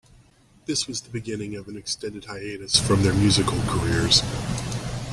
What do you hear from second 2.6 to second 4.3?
from their musical careers.